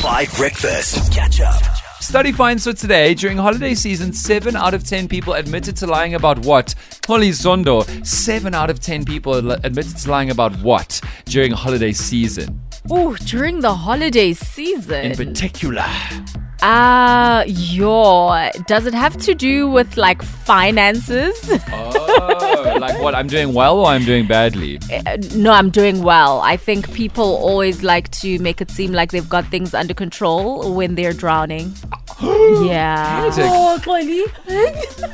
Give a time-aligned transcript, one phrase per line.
[0.00, 1.12] Five Breakfast.
[1.12, 1.62] Catch up.
[2.00, 6.14] Study finds for today during holiday season, 7 out of 10 people admitted to lying
[6.14, 6.74] about what?
[7.06, 12.62] Holy Zondo, 7 out of 10 people admitted to lying about what during holiday season?
[12.88, 15.12] Oh, during the holiday season.
[15.12, 15.84] In particular.
[16.62, 18.50] Ah, yo.
[18.66, 21.36] Does it have to do with like finances?
[21.72, 23.14] Oh, like what?
[23.14, 24.78] I'm doing well or I'm doing badly?
[24.92, 26.40] Uh, no, I'm doing well.
[26.40, 30.74] I think people always like to make it seem like they've got things under control
[30.74, 31.72] when they're drowning.
[32.22, 33.28] Yeah.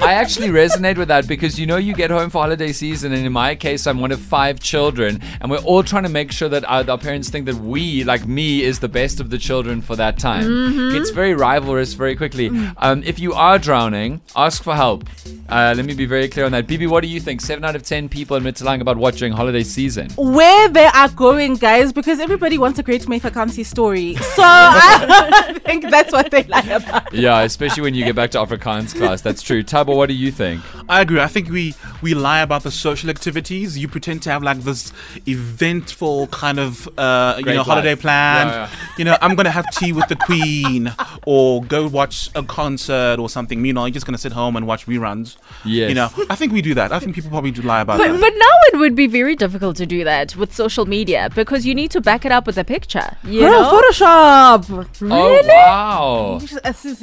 [0.00, 3.24] I actually resonate with that because you know you get home for holiday season, and
[3.24, 6.48] in my case, I'm one of five children, and we're all trying to make sure
[6.48, 9.80] that our, our parents think that we, like me, is the best of the children
[9.80, 10.94] for that time.
[10.94, 12.48] It's very rivalrous very quickly.
[12.78, 15.04] Um, if you are drowning, ask for help.
[15.48, 16.66] Uh, let me be very clear on that.
[16.66, 17.40] BB, what do you think?
[17.40, 20.08] Seven out of ten people admit to lying about what during holiday season?
[20.16, 24.14] where they are going, guys, because everybody wants a great Vacancy story.
[24.14, 26.87] So I think that's what they lie about.
[27.12, 29.22] Yeah, especially when you get back to Afrikaans class.
[29.22, 29.62] That's true.
[29.62, 30.62] Tabo, what do you think?
[30.88, 31.20] I agree.
[31.20, 33.78] I think we we lie about the social activities.
[33.78, 34.92] You pretend to have like this
[35.26, 38.46] eventful kind of uh, you Great know holiday plan.
[38.48, 38.70] Yeah, yeah.
[38.98, 40.92] You know, I'm gonna have tea with the queen,
[41.26, 43.60] or go watch a concert or something.
[43.62, 45.36] Meanwhile, you're just gonna sit home and watch reruns.
[45.64, 45.88] Yes.
[45.88, 46.92] You know, I think we do that.
[46.92, 48.20] I think people probably do lie about But, that.
[48.20, 51.74] but now it would be very difficult to do that with social media because you
[51.74, 53.16] need to back it up with a picture.
[53.24, 53.80] You Girl, know?
[53.82, 54.88] Photoshop.
[55.02, 56.40] Oh wow!
[56.84, 56.94] Uh,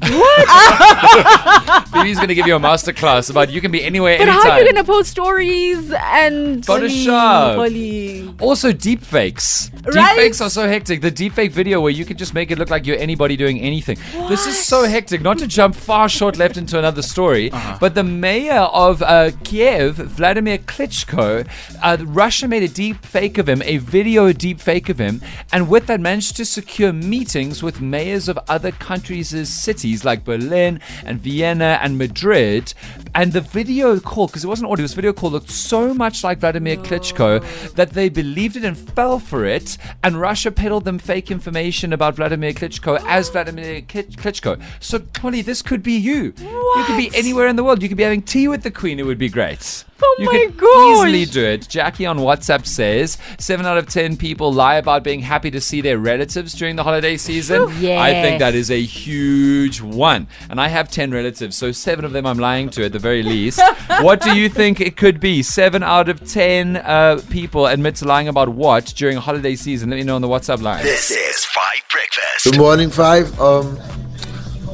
[0.00, 1.84] Sissy?
[1.94, 4.42] BB's gonna give you a masterclass about you can be anywhere, But anytime.
[4.42, 6.62] how are you going to post stories and.
[6.64, 7.54] Photoshop.
[7.56, 8.34] Holy.
[8.40, 9.70] Also, deepfakes.
[9.94, 10.18] Right?
[10.18, 11.00] Deepfakes are so hectic.
[11.00, 13.98] The deepfake video where you can just make it look like you're anybody doing anything.
[14.28, 15.20] This is so hectic.
[15.22, 19.96] Not to jump far short left into another story, but the mayor of uh, Kiev,
[19.96, 21.46] Vladimir Klitschko,
[21.82, 25.20] uh, Russia made a deep fake of him, a video deep fake of him,
[25.52, 30.80] and with that managed to secure meetings with mayors of other countries' cities like Berlin
[31.04, 32.72] and Vienna and Madrid.
[33.14, 36.24] And the video call, because it wasn't audio, it was video call, looked so much
[36.24, 39.76] like Vladimir Klitschko that they believed it and fell for it.
[40.02, 44.60] And Russia peddled them fake information about Vladimir Klitschko as Vladimir Klitschko.
[44.80, 46.34] So, Polly, this could be you.
[46.38, 47.82] You could be anywhere in the world.
[47.82, 48.98] You could be having tea with the Queen.
[48.98, 49.84] It would be great.
[50.02, 51.06] Oh you my gosh.
[51.06, 51.68] easily do it.
[51.68, 55.80] Jackie on WhatsApp says seven out of ten people lie about being happy to see
[55.80, 57.62] their relatives during the holiday season.
[57.62, 60.28] I think that is a huge one.
[60.50, 63.22] And I have ten relatives, so seven of them I'm lying to at the very
[63.22, 63.60] least.
[64.00, 65.42] what do you think it could be?
[65.42, 69.90] Seven out of ten uh, people admit to lying about what during holiday season?
[69.90, 70.82] Let me know on the WhatsApp line.
[70.82, 72.44] This is Five Breakfast.
[72.44, 73.38] Good morning, Five.
[73.40, 73.78] Um,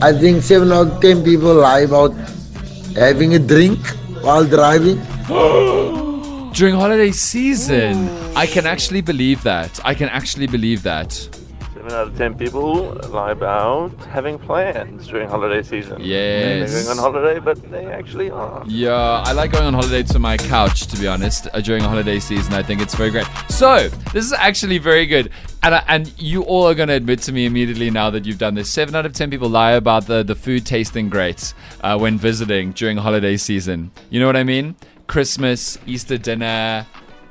[0.03, 2.13] I think seven out of ten people lie about
[2.95, 3.79] having a drink
[4.23, 4.99] while driving.
[6.53, 9.79] During holiday season, I can actually believe that.
[9.85, 11.40] I can actually believe that.
[11.81, 15.97] Seven out of ten people lie about having plans during holiday season.
[15.99, 16.71] Yes.
[16.71, 18.63] They're going on holiday, but they actually are.
[18.67, 18.93] Yeah,
[19.25, 22.21] I like going on holiday to my couch, to be honest, uh, during a holiday
[22.21, 22.53] season.
[22.53, 23.27] I think it's very great.
[23.49, 25.31] So, this is actually very good.
[25.63, 28.37] And, I, and you all are going to admit to me immediately now that you've
[28.37, 28.69] done this.
[28.69, 32.73] Seven out of 10 people lie about the, the food tasting great uh, when visiting
[32.73, 33.91] during holiday season.
[34.11, 34.77] You know what I mean?
[35.07, 36.87] Christmas, Easter dinner.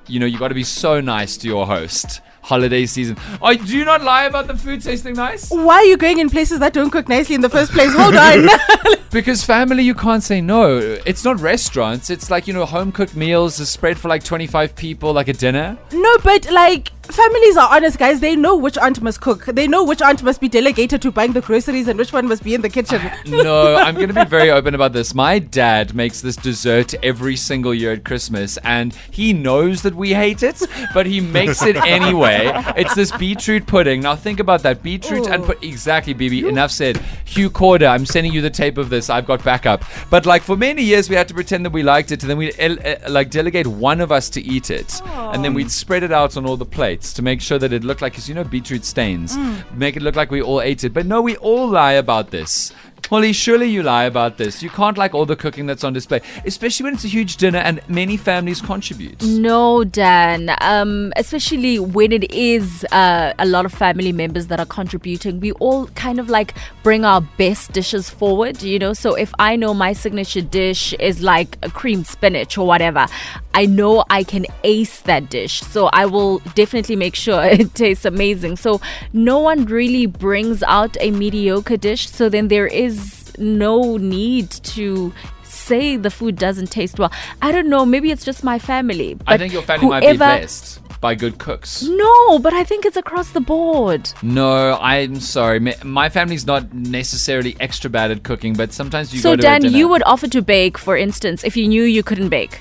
[0.07, 2.21] You know, you got to be so nice to your host.
[2.41, 3.17] Holiday season.
[3.41, 5.49] Oh, do you not lie about the food tasting nice?
[5.49, 7.93] Why are you going in places that don't cook nicely in the first place?
[7.93, 8.47] Hold on.
[9.11, 10.77] Because family, you can't say no.
[11.03, 12.11] It's not restaurants.
[12.11, 15.33] It's like, you know, home cooked meals is spread for like 25 people, like a
[15.33, 15.77] dinner.
[15.91, 18.19] no, but like families are honest, guys.
[18.19, 19.45] They know which aunt must cook.
[19.45, 22.43] They know which aunt must be delegated to buying the groceries and which one must
[22.43, 23.01] be in the kitchen.
[23.29, 25.13] No, I'm going to be very open about this.
[25.13, 30.13] My dad makes this dessert every single year at Christmas, and he knows that we
[30.13, 30.61] hate it,
[30.93, 32.51] but he makes it anyway.
[32.75, 34.01] It's this beetroot pudding.
[34.01, 36.47] Now, think about that beetroot and put exactly, BB.
[36.47, 36.97] Enough said.
[37.25, 39.09] Hugh Corder, I'm sending you the tape of this.
[39.09, 39.83] I've got backup.
[40.09, 42.37] But like for many years, we had to pretend that we liked it, and then
[42.37, 46.11] we'd uh, like delegate one of us to eat it, and then we'd spread it
[46.11, 48.43] out on all the plates to make sure that it looked like, because you know,
[48.43, 49.75] beetroot stains, mm.
[49.75, 50.93] make it look like we all ate it.
[50.93, 52.71] But no, we all lie about this.
[53.09, 54.61] Holly, surely you lie about this.
[54.61, 57.57] You can't like all the cooking that's on display, especially when it's a huge dinner
[57.57, 59.23] and many families contribute.
[59.23, 60.55] No, Dan.
[60.61, 65.53] Um, especially when it is uh, a lot of family members that are contributing, we
[65.53, 66.53] all kind of like
[66.83, 68.93] bring our best dishes forward, you know.
[68.93, 73.07] So if I know my signature dish is like a cream spinach or whatever,
[73.55, 75.61] I know I can ace that dish.
[75.61, 78.57] So I will definitely make sure it tastes amazing.
[78.57, 78.81] So
[79.13, 82.07] no one really brings out a mediocre dish.
[82.07, 82.98] So then there is
[83.39, 85.13] no need to
[85.43, 87.11] say the food doesn't taste well.
[87.41, 87.85] I don't know.
[87.85, 89.17] Maybe it's just my family.
[89.27, 90.79] I think your family might be whoever- blessed.
[91.01, 91.83] by good cooks.
[91.83, 94.11] No, but I think it's across the board.
[94.21, 95.59] No, I'm sorry.
[95.83, 99.63] My- family's not necessarily extra bad at cooking, but sometimes you so go to Dan,
[99.63, 102.59] you would offer to bake, for instance, if you knew you couldn't bake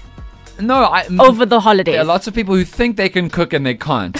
[0.60, 1.94] no I, mm, over the holidays.
[1.94, 4.16] There are lots of people who think they can cook and they can't.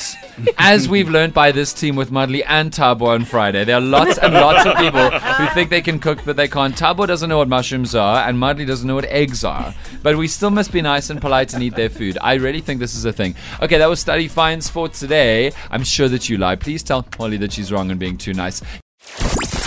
[0.56, 4.18] As we've learned by this team with Mudley and Tabo on Friday, there are lots
[4.18, 6.74] and lots of people who think they can cook but they can't.
[6.74, 9.74] Tabo doesn't know what mushrooms are and Mudley doesn't know what eggs are.
[10.02, 12.18] But we still must be nice and polite and eat their food.
[12.20, 13.34] I really think this is a thing.
[13.62, 15.52] Okay, that was Study Finds for today.
[15.70, 16.56] I'm sure that you lie.
[16.56, 18.62] Please tell Holly that she's wrong and being too nice.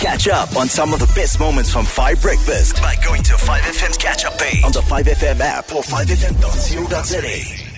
[0.00, 3.96] Catch up on some of the best moments from 5 Breakfast by going to 5FM's
[3.98, 7.71] catch up page on the 5FM app or 5FM.co.za.